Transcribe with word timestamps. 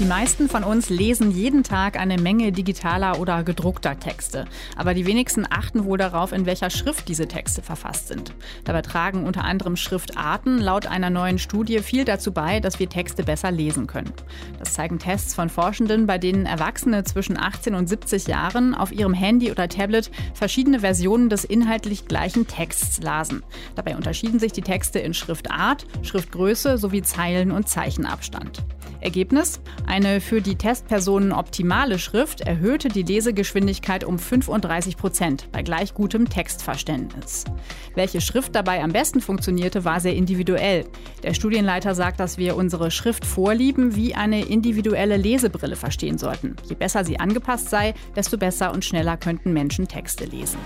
Die 0.00 0.06
meisten 0.06 0.48
von 0.48 0.64
uns 0.64 0.90
lesen 0.90 1.30
jeden 1.30 1.62
Tag 1.62 1.96
eine 1.96 2.18
Menge 2.18 2.50
digitaler 2.50 3.20
oder 3.20 3.44
gedruckter 3.44 3.96
Texte. 3.96 4.44
Aber 4.74 4.92
die 4.92 5.06
wenigsten 5.06 5.46
achten 5.48 5.84
wohl 5.84 5.96
darauf, 5.96 6.32
in 6.32 6.46
welcher 6.46 6.68
Schrift 6.68 7.08
diese 7.08 7.28
Texte 7.28 7.62
verfasst 7.62 8.08
sind. 8.08 8.34
Dabei 8.64 8.82
tragen 8.82 9.24
unter 9.24 9.44
anderem 9.44 9.76
Schriftarten 9.76 10.58
laut 10.58 10.88
einer 10.88 11.10
neuen 11.10 11.38
Studie 11.38 11.78
viel 11.78 12.04
dazu 12.04 12.32
bei, 12.32 12.58
dass 12.58 12.80
wir 12.80 12.88
Texte 12.88 13.22
besser 13.22 13.52
lesen 13.52 13.86
können. 13.86 14.12
Das 14.58 14.74
zeigen 14.74 14.98
Tests 14.98 15.32
von 15.32 15.48
Forschenden, 15.48 16.08
bei 16.08 16.18
denen 16.18 16.44
Erwachsene 16.44 17.04
zwischen 17.04 17.38
18 17.38 17.76
und 17.76 17.88
70 17.88 18.26
Jahren 18.26 18.74
auf 18.74 18.90
ihrem 18.90 19.14
Handy 19.14 19.52
oder 19.52 19.68
Tablet 19.68 20.10
verschiedene 20.34 20.80
Versionen 20.80 21.28
des 21.28 21.44
inhaltlich 21.44 22.08
gleichen 22.08 22.48
Texts 22.48 23.00
lasen. 23.00 23.44
Dabei 23.76 23.94
unterschieden 23.94 24.40
sich 24.40 24.50
die 24.50 24.62
Texte 24.62 24.98
in 24.98 25.14
Schriftart, 25.14 25.86
Schriftgröße 26.02 26.78
sowie 26.78 27.02
Zeilen- 27.02 27.52
und 27.52 27.68
Zeichenabstand. 27.68 28.64
Ergebnis? 29.04 29.60
Eine 29.86 30.20
für 30.20 30.40
die 30.40 30.56
Testpersonen 30.56 31.32
optimale 31.32 31.98
Schrift 31.98 32.40
erhöhte 32.40 32.88
die 32.88 33.02
Lesegeschwindigkeit 33.02 34.02
um 34.04 34.18
35 34.18 34.96
Prozent 34.96 35.48
bei 35.52 35.62
gleich 35.62 35.94
gutem 35.94 36.28
Textverständnis. 36.28 37.44
Welche 37.94 38.20
Schrift 38.20 38.54
dabei 38.54 38.82
am 38.82 38.92
besten 38.92 39.20
funktionierte, 39.20 39.84
war 39.84 40.00
sehr 40.00 40.14
individuell. 40.14 40.86
Der 41.22 41.34
Studienleiter 41.34 41.94
sagt, 41.94 42.18
dass 42.18 42.38
wir 42.38 42.56
unsere 42.56 42.90
Schriftvorlieben 42.90 43.94
wie 43.94 44.14
eine 44.14 44.44
individuelle 44.44 45.16
Lesebrille 45.16 45.76
verstehen 45.76 46.18
sollten. 46.18 46.56
Je 46.68 46.74
besser 46.74 47.04
sie 47.04 47.20
angepasst 47.20 47.70
sei, 47.70 47.94
desto 48.16 48.38
besser 48.38 48.72
und 48.72 48.84
schneller 48.84 49.16
könnten 49.16 49.52
Menschen 49.52 49.86
Texte 49.86 50.24
lesen. 50.24 50.58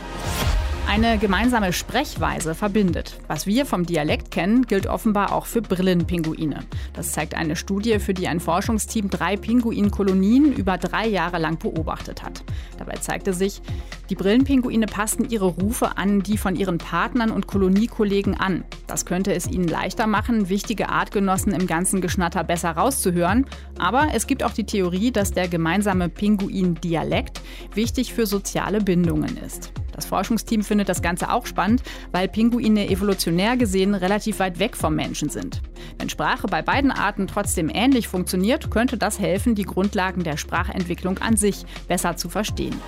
Eine 0.89 1.19
gemeinsame 1.19 1.75
Sprechweise 1.75 2.55
verbindet. 2.55 3.19
Was 3.27 3.47
wir 3.47 3.67
vom 3.67 3.85
Dialekt 3.85 4.31
kennen, 4.31 4.63
gilt 4.67 4.87
offenbar 4.87 5.35
auch 5.35 5.45
für 5.45 5.61
Brillenpinguine. 5.61 6.61
Das 6.95 7.13
zeigt 7.13 7.35
eine 7.35 7.57
Studie, 7.57 7.99
für 7.99 8.15
die 8.15 8.27
ein 8.27 8.41
Forschungsteam 8.41 9.11
drei 9.11 9.37
Pinguinkolonien 9.37 10.51
über 10.51 10.79
drei 10.79 11.07
Jahre 11.07 11.37
lang 11.37 11.59
beobachtet 11.59 12.23
hat. 12.23 12.43
Dabei 12.79 12.95
zeigte 12.95 13.35
sich, 13.35 13.61
die 14.09 14.15
Brillenpinguine 14.15 14.87
passten 14.87 15.29
ihre 15.29 15.49
Rufe 15.49 15.99
an 15.99 16.23
die 16.23 16.39
von 16.39 16.57
ihren 16.57 16.79
Partnern 16.79 17.33
und 17.33 17.47
Koloniekollegen 17.47 18.41
an. 18.41 18.65
Das 18.87 19.05
könnte 19.05 19.35
es 19.35 19.47
ihnen 19.47 19.69
leichter 19.69 20.07
machen, 20.07 20.49
wichtige 20.49 20.89
Artgenossen 20.89 21.53
im 21.53 21.67
ganzen 21.67 22.01
Geschnatter 22.01 22.45
besser 22.45 22.71
rauszuhören. 22.71 23.45
Aber 23.79 24.09
es 24.15 24.27
gibt 24.27 24.43
auch 24.43 24.53
die 24.53 24.65
Theorie, 24.65 25.13
dass 25.13 25.33
der 25.33 25.49
gemeinsame 25.49 26.09
Pinguin-Dialekt 26.09 27.43
wichtig 27.75 28.15
für 28.15 28.25
soziale 28.25 28.81
Bindungen 28.81 29.37
ist. 29.37 29.71
Das 29.99 30.07
Forschungsteam 30.07 30.63
findet 30.63 30.89
das 30.89 31.03
Ganze 31.03 31.33
auch 31.33 31.45
spannend, 31.45 31.83
weil 32.13 32.29
Pinguine 32.29 32.89
evolutionär 32.89 33.57
gesehen 33.57 33.97
relativ 33.97 34.39
weit 34.39 34.61
weg 34.61 34.77
vom 34.77 34.95
Menschen 34.95 35.29
sind. 35.29 35.61
Wenn 35.99 36.09
Sprache 36.09 36.47
bei 36.47 36.63
beiden 36.63 36.93
Arten 36.93 37.27
trotzdem 37.27 37.69
ähnlich 37.69 38.07
funktioniert, 38.07 38.71
könnte 38.71 38.97
das 38.97 39.19
helfen, 39.19 39.57
die 39.57 39.65
Grundlagen 39.65 40.23
der 40.23 40.37
Sprachentwicklung 40.37 41.19
an 41.19 41.37
sich 41.37 41.67
besser 41.89 42.17
zu 42.17 42.29
verstehen. 42.29 42.81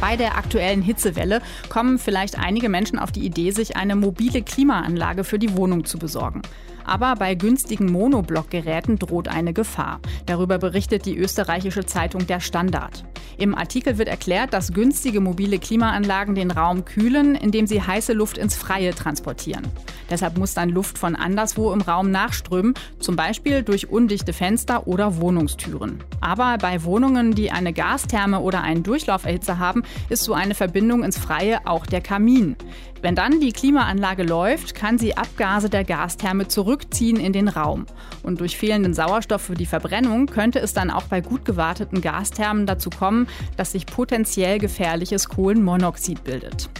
Bei 0.00 0.16
der 0.16 0.36
aktuellen 0.36 0.82
Hitzewelle 0.82 1.40
kommen 1.68 2.00
vielleicht 2.00 2.36
einige 2.36 2.68
Menschen 2.68 2.98
auf 2.98 3.12
die 3.12 3.24
Idee, 3.24 3.52
sich 3.52 3.76
eine 3.76 3.94
mobile 3.94 4.42
Klimaanlage 4.42 5.22
für 5.22 5.38
die 5.38 5.56
Wohnung 5.56 5.84
zu 5.84 6.00
besorgen. 6.00 6.42
Aber 6.84 7.14
bei 7.14 7.36
günstigen 7.36 7.92
Monoblockgeräten 7.92 8.98
droht 8.98 9.28
eine 9.28 9.52
Gefahr. 9.52 10.00
Darüber 10.26 10.58
berichtet 10.58 11.06
die 11.06 11.16
österreichische 11.16 11.86
Zeitung 11.86 12.26
Der 12.26 12.40
Standard. 12.40 13.04
Im 13.38 13.54
Artikel 13.54 13.98
wird 13.98 14.08
erklärt, 14.08 14.52
dass 14.52 14.72
günstige 14.72 15.20
mobile 15.20 15.58
Klimaanlagen 15.58 16.34
den 16.34 16.50
Raum 16.50 16.84
kühlen, 16.84 17.34
indem 17.34 17.66
sie 17.66 17.82
heiße 17.82 18.12
Luft 18.12 18.38
ins 18.38 18.56
Freie 18.56 18.94
transportieren. 18.94 19.66
Deshalb 20.10 20.36
muss 20.36 20.54
dann 20.54 20.68
Luft 20.68 20.98
von 20.98 21.16
anderswo 21.16 21.72
im 21.72 21.80
Raum 21.80 22.10
nachströmen, 22.10 22.74
zum 22.98 23.16
Beispiel 23.16 23.62
durch 23.62 23.88
undichte 23.88 24.32
Fenster 24.32 24.86
oder 24.86 25.16
Wohnungstüren. 25.16 26.02
Aber 26.20 26.58
bei 26.58 26.84
Wohnungen, 26.84 27.34
die 27.34 27.50
eine 27.50 27.72
Gastherme 27.72 28.40
oder 28.40 28.62
einen 28.62 28.82
Durchlauferhitzer 28.82 29.58
haben, 29.58 29.82
ist 30.08 30.24
so 30.24 30.34
eine 30.34 30.54
Verbindung 30.54 31.02
ins 31.02 31.18
Freie 31.18 31.66
auch 31.66 31.86
der 31.86 32.00
Kamin. 32.00 32.56
Wenn 33.02 33.16
dann 33.16 33.40
die 33.40 33.50
Klimaanlage 33.50 34.22
läuft, 34.22 34.76
kann 34.76 34.96
sie 34.96 35.16
Abgase 35.16 35.68
der 35.68 35.82
Gastherme 35.82 36.46
zurückziehen 36.46 37.18
in 37.18 37.32
den 37.32 37.48
Raum. 37.48 37.86
Und 38.22 38.38
durch 38.40 38.56
fehlenden 38.56 38.94
Sauerstoff 38.94 39.42
für 39.42 39.56
die 39.56 39.66
Verbrennung 39.66 40.26
könnte 40.26 40.60
es 40.60 40.72
dann 40.72 40.88
auch 40.88 41.02
bei 41.02 41.20
gut 41.20 41.44
gewarteten 41.44 42.00
Gasthermen 42.00 42.64
dazu 42.64 42.90
kommen, 42.90 43.26
dass 43.56 43.72
sich 43.72 43.86
potenziell 43.86 44.60
gefährliches 44.60 45.28
Kohlenmonoxid 45.28 46.22
bildet. 46.22 46.70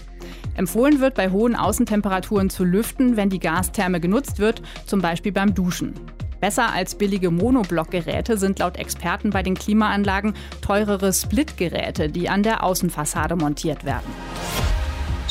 Empfohlen 0.55 1.01
wird, 1.01 1.17
bei 1.17 1.31
hohen 1.31 1.57
Außentemperaturen 1.57 2.51
zu 2.51 2.63
lüften, 2.63 3.17
wenn 3.17 3.29
die 3.29 3.41
Gastherme 3.41 3.99
genutzt 3.99 4.39
wird, 4.39 4.63
zum 4.87 5.01
Beispiel 5.01 5.33
beim 5.33 5.55
Duschen. 5.55 5.95
Besser 6.41 6.73
als 6.73 6.95
billige 6.95 7.33
Monoblockgeräte 7.33 8.39
sind 8.39 8.61
laut 8.61 8.77
Experten 8.77 9.31
bei 9.31 9.43
den 9.43 9.55
Klimaanlagen 9.55 10.35
teurere 10.61 11.13
Splitgeräte, 11.13 12.09
die 12.09 12.29
an 12.29 12.45
der 12.45 12.63
Außenfassade 12.63 13.35
montiert 13.35 13.85
werden. 13.85 14.32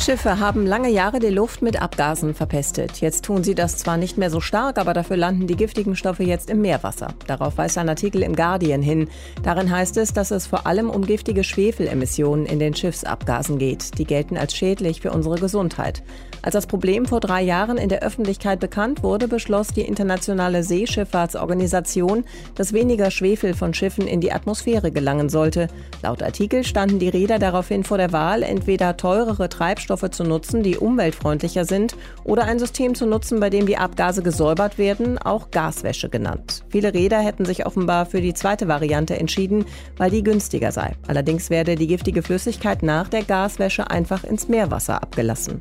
Schiffe 0.02 0.40
haben 0.40 0.66
lange 0.66 0.90
Jahre 0.90 1.20
die 1.20 1.28
Luft 1.28 1.62
mit 1.62 1.80
Abgasen 1.80 2.34
verpestet. 2.34 3.02
Jetzt 3.02 3.24
tun 3.24 3.44
sie 3.44 3.54
das 3.54 3.78
zwar 3.78 3.98
nicht 3.98 4.18
mehr 4.18 4.32
so 4.32 4.42
stark, 4.42 4.80
aber 4.80 4.96
dafür 4.96 5.16
landen 5.16 5.46
die 5.46 5.56
giftigen 5.56 5.96
Stoffe 5.96 6.24
jetzt 6.24 6.50
im 6.50 6.60
Meerwasser. 6.62 7.14
Darauf 7.28 7.60
weist 7.60 7.78
ein 7.78 7.88
Artikel 7.88 8.24
im 8.24 8.36
Guardian 8.36 8.82
hin. 8.82 9.10
Darin 9.44 9.70
heißt 9.70 9.98
es, 9.98 10.12
dass 10.12 10.32
es 10.32 10.48
vor 10.48 10.66
allem 10.66 10.90
um 10.90 11.06
giftige 11.06 11.44
Schwefelemissionen 11.44 12.48
in 12.48 12.58
den 12.58 12.76
Schiffsabgasen 12.76 13.60
geht. 13.60 14.00
Die 14.00 14.06
gelten 14.06 14.38
als 14.38 14.56
schädlich 14.56 15.02
für 15.02 15.12
unsere 15.12 15.36
Gesundheit. 15.36 16.02
Als 16.42 16.54
das 16.54 16.66
Problem 16.66 17.06
vor 17.06 17.20
drei 17.20 17.44
Jahren 17.44 17.78
in 17.78 17.90
der 17.90 18.02
Öffentlichkeit 18.02 18.60
bekannt 18.60 19.04
wurde, 19.04 19.28
beschloss 19.28 19.68
die 19.68 19.82
Internationale 19.82 20.64
Seeschifffahrtsorganisation, 20.64 22.26
dass 22.56 22.74
weniger 22.74 23.12
Schwefel 23.12 23.54
von 23.54 23.76
Schiffen 23.76 24.08
in 24.08 24.22
die 24.22 24.32
Atmosphäre 24.32 24.92
gelangen 24.92 25.30
sollte. 25.30 25.68
Laut 26.02 26.24
Artikel 26.24 26.64
standen 26.64 26.98
die 26.98 27.10
Räder 27.10 27.38
daraufhin 27.38 27.84
vor 27.84 28.00
der 28.00 28.12
Wahl, 28.12 28.42
entweder 28.42 28.98
teurere 28.98 29.48
Treibstoffe 29.48 29.91
zu 30.12 30.24
nutzen, 30.24 30.64
die 30.64 30.78
umweltfreundlicher 30.78 31.66
sind, 31.66 31.96
oder 32.24 32.44
ein 32.44 32.60
System 32.60 32.96
zu 32.96 33.06
nutzen, 33.06 33.40
bei 33.40 33.50
dem 33.50 33.66
die 33.66 33.78
Abgase 33.78 34.24
gesäubert 34.24 34.78
werden, 34.78 35.18
auch 35.18 35.52
Gaswäsche 35.52 36.10
genannt. 36.10 36.64
Viele 36.70 36.94
Räder 36.94 37.20
hätten 37.20 37.46
sich 37.46 37.66
offenbar 37.66 38.06
für 38.06 38.22
die 38.22 38.34
zweite 38.34 38.68
Variante 38.68 39.18
entschieden, 39.18 39.66
weil 39.98 40.12
die 40.12 40.24
günstiger 40.24 40.72
sei. 40.72 40.96
Allerdings 41.08 41.50
werde 41.50 41.76
die 41.76 41.88
giftige 41.88 42.24
Flüssigkeit 42.24 42.84
nach 42.84 43.08
der 43.08 43.24
Gaswäsche 43.24 43.90
einfach 43.90 44.24
ins 44.24 44.48
Meerwasser 44.48 45.02
abgelassen. 45.02 45.60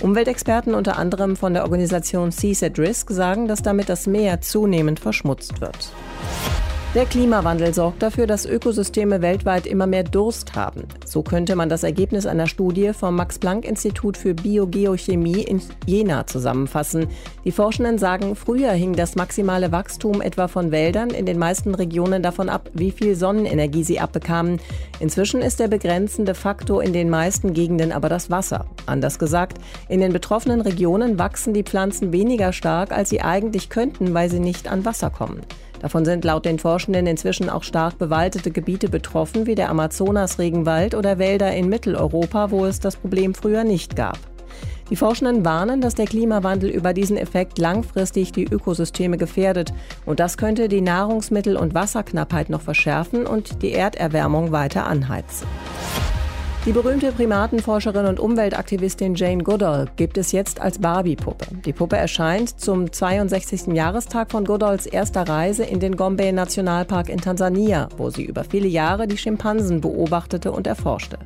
Umwelt 0.00 0.20
Umweltexperten 0.20 0.74
unter 0.74 0.98
anderem 0.98 1.34
von 1.34 1.54
der 1.54 1.62
Organisation 1.64 2.30
Seas 2.30 2.62
at 2.62 2.78
Risk 2.78 3.10
sagen, 3.10 3.48
dass 3.48 3.62
damit 3.62 3.88
das 3.88 4.06
Meer 4.06 4.42
zunehmend 4.42 5.00
verschmutzt 5.00 5.60
wird. 5.60 5.90
Der 6.92 7.06
Klimawandel 7.06 7.72
sorgt 7.72 8.02
dafür, 8.02 8.26
dass 8.26 8.44
Ökosysteme 8.44 9.22
weltweit 9.22 9.64
immer 9.64 9.86
mehr 9.86 10.02
Durst 10.02 10.56
haben. 10.56 10.88
So 11.06 11.22
könnte 11.22 11.54
man 11.54 11.68
das 11.68 11.84
Ergebnis 11.84 12.26
einer 12.26 12.48
Studie 12.48 12.92
vom 12.92 13.14
Max-Planck-Institut 13.14 14.16
für 14.16 14.34
Biogeochemie 14.34 15.42
in 15.42 15.62
Jena 15.86 16.26
zusammenfassen. 16.26 17.06
Die 17.44 17.52
Forschenden 17.52 17.96
sagen, 17.96 18.34
früher 18.34 18.72
hing 18.72 18.94
das 18.94 19.14
maximale 19.14 19.70
Wachstum 19.70 20.20
etwa 20.20 20.48
von 20.48 20.72
Wäldern 20.72 21.10
in 21.10 21.26
den 21.26 21.38
meisten 21.38 21.76
Regionen 21.76 22.24
davon 22.24 22.48
ab, 22.48 22.68
wie 22.74 22.90
viel 22.90 23.14
Sonnenenergie 23.14 23.84
sie 23.84 24.00
abbekamen. 24.00 24.58
Inzwischen 24.98 25.42
ist 25.42 25.60
der 25.60 25.68
begrenzende 25.68 26.34
Faktor 26.34 26.82
in 26.82 26.92
den 26.92 27.08
meisten 27.08 27.54
Gegenden 27.54 27.92
aber 27.92 28.08
das 28.08 28.30
Wasser. 28.30 28.66
Anders 28.86 29.20
gesagt, 29.20 29.58
in 29.88 30.00
den 30.00 30.12
betroffenen 30.12 30.60
Regionen 30.60 31.20
wachsen 31.20 31.54
die 31.54 31.62
Pflanzen 31.62 32.10
weniger 32.10 32.52
stark, 32.52 32.90
als 32.90 33.10
sie 33.10 33.20
eigentlich 33.20 33.68
könnten, 33.68 34.12
weil 34.12 34.28
sie 34.28 34.40
nicht 34.40 34.66
an 34.66 34.84
Wasser 34.84 35.10
kommen. 35.10 35.42
Davon 35.80 36.04
sind 36.04 36.24
laut 36.24 36.44
den 36.44 36.58
Forschenden 36.58 37.06
inzwischen 37.06 37.48
auch 37.48 37.62
stark 37.62 37.98
bewaldete 37.98 38.50
Gebiete 38.50 38.88
betroffen, 38.88 39.46
wie 39.46 39.54
der 39.54 39.70
Amazonas-Regenwald 39.70 40.94
oder 40.94 41.18
Wälder 41.18 41.52
in 41.52 41.68
Mitteleuropa, 41.68 42.50
wo 42.50 42.66
es 42.66 42.80
das 42.80 42.96
Problem 42.96 43.34
früher 43.34 43.64
nicht 43.64 43.96
gab. 43.96 44.18
Die 44.90 44.96
Forschenden 44.96 45.44
warnen, 45.44 45.80
dass 45.80 45.94
der 45.94 46.06
Klimawandel 46.06 46.68
über 46.68 46.92
diesen 46.92 47.16
Effekt 47.16 47.58
langfristig 47.58 48.32
die 48.32 48.44
Ökosysteme 48.44 49.16
gefährdet 49.16 49.72
und 50.04 50.20
das 50.20 50.36
könnte 50.36 50.68
die 50.68 50.80
Nahrungsmittel- 50.80 51.56
und 51.56 51.74
Wasserknappheit 51.74 52.50
noch 52.50 52.60
verschärfen 52.60 53.24
und 53.24 53.62
die 53.62 53.72
Erderwärmung 53.72 54.50
weiter 54.50 54.86
anheizen. 54.86 55.46
Die 56.66 56.72
berühmte 56.72 57.10
Primatenforscherin 57.10 58.04
und 58.04 58.20
Umweltaktivistin 58.20 59.14
Jane 59.14 59.42
Goodall 59.42 59.86
gibt 59.96 60.18
es 60.18 60.30
jetzt 60.30 60.60
als 60.60 60.78
Barbie-Puppe. 60.78 61.46
Die 61.64 61.72
Puppe 61.72 61.96
erscheint 61.96 62.60
zum 62.60 62.92
62. 62.92 63.68
Jahrestag 63.68 64.30
von 64.30 64.44
Goodalls 64.44 64.84
erster 64.84 65.26
Reise 65.26 65.64
in 65.64 65.80
den 65.80 65.96
Gombe 65.96 66.30
Nationalpark 66.34 67.08
in 67.08 67.18
Tansania, 67.18 67.88
wo 67.96 68.10
sie 68.10 68.24
über 68.24 68.44
viele 68.44 68.68
Jahre 68.68 69.06
die 69.06 69.16
Schimpansen 69.16 69.80
beobachtete 69.80 70.52
und 70.52 70.66
erforschte. 70.66 71.18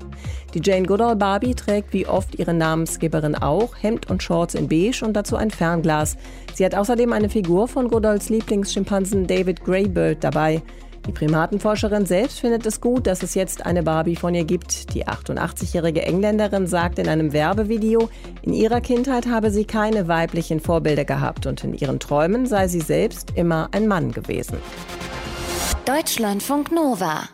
Die 0.55 0.61
Jane 0.63 0.87
Goodall 0.87 1.17
Barbie 1.17 1.57
trägt 1.57 1.93
wie 1.93 2.07
oft 2.07 2.37
ihre 2.37 2.55
Namensgeberin 2.55 3.35
auch 3.35 3.75
Hemd 3.81 4.09
und 4.09 4.23
Shorts 4.23 4.55
in 4.55 4.69
beige 4.69 5.03
und 5.05 5.15
dazu 5.15 5.35
ein 5.35 5.51
Fernglas. 5.51 6.17
Sie 6.55 6.65
hat 6.65 6.77
außerdem 6.77 7.13
eine 7.13 7.29
Figur 7.29 7.67
von 7.67 7.89
Goodalls 7.89 8.29
Lieblingsschimpansen 8.29 9.27
David 9.27 9.65
Greybird 9.65 10.23
dabei. 10.23 10.63
Die 11.07 11.13
Primatenforscherin 11.13 12.07
selbst 12.07 12.41
findet 12.41 12.65
es 12.65 12.81
gut, 12.81 13.07
dass 13.07 13.23
es 13.23 13.35
jetzt 13.35 13.67
eine 13.67 13.83
Barbie 13.83 14.17
von 14.17 14.35
ihr 14.35 14.45
gibt. 14.45 14.95
Die 14.95 15.07
88-jährige 15.07 16.03
Engländerin 16.03 16.67
sagt 16.67 16.99
in 16.99 17.09
einem 17.09 17.33
Werbevideo, 17.33 18.09
in 18.43 18.55
ihrer 18.55 18.81
Kindheit 18.81 19.27
habe 19.27 19.51
sie 19.51 19.65
keine 19.67 20.09
weiblichen 20.09 20.61
Vorbilder 20.61 21.05
gehabt 21.05 21.47
und 21.47 21.63
in 21.63 21.75
ihren 21.75 22.01
Träumen 22.01 22.47
sei 22.47 22.69
sie 22.69 22.81
selbst 22.81 23.33
immer 23.35 23.69
ein 23.73 23.87
Mann 23.87 24.13
gewesen. 24.13 24.59
Deutschlandfunk 25.85 26.73
Nova 26.73 27.29